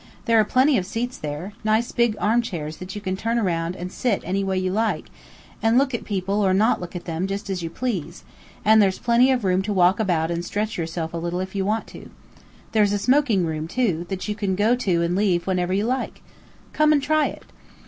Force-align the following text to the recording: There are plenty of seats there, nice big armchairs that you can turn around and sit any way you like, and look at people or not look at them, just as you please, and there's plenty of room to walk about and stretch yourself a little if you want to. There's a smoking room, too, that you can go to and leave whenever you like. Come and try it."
There 0.25 0.39
are 0.39 0.43
plenty 0.43 0.79
of 0.79 0.85
seats 0.87 1.15
there, 1.19 1.53
nice 1.63 1.91
big 1.91 2.17
armchairs 2.19 2.77
that 2.77 2.95
you 2.95 3.01
can 3.01 3.15
turn 3.15 3.37
around 3.37 3.75
and 3.75 3.91
sit 3.91 4.23
any 4.25 4.43
way 4.43 4.57
you 4.57 4.71
like, 4.71 5.11
and 5.61 5.77
look 5.77 5.93
at 5.93 6.05
people 6.05 6.41
or 6.43 6.55
not 6.55 6.81
look 6.81 6.95
at 6.95 7.05
them, 7.05 7.27
just 7.27 7.51
as 7.51 7.61
you 7.61 7.69
please, 7.69 8.23
and 8.65 8.81
there's 8.81 8.97
plenty 8.97 9.29
of 9.31 9.43
room 9.43 9.61
to 9.61 9.71
walk 9.71 9.99
about 9.99 10.31
and 10.31 10.43
stretch 10.43 10.75
yourself 10.75 11.13
a 11.13 11.17
little 11.17 11.39
if 11.39 11.53
you 11.53 11.65
want 11.65 11.85
to. 11.89 12.09
There's 12.71 12.93
a 12.93 12.97
smoking 12.97 13.45
room, 13.45 13.67
too, 13.67 14.07
that 14.09 14.27
you 14.27 14.33
can 14.33 14.55
go 14.55 14.75
to 14.75 15.03
and 15.03 15.15
leave 15.15 15.45
whenever 15.45 15.71
you 15.71 15.85
like. 15.85 16.23
Come 16.73 16.91
and 16.91 17.03
try 17.03 17.27
it." 17.27 17.45